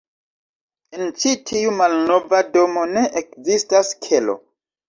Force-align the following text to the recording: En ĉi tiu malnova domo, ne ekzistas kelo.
En 0.97 1.03
ĉi 1.23 1.33
tiu 1.51 1.75
malnova 1.81 2.41
domo, 2.57 2.89
ne 2.97 3.07
ekzistas 3.23 3.97
kelo. 4.09 4.41